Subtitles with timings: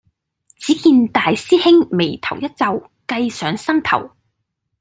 [0.57, 4.09] 只見大師兄眉頭一皺，計上心頭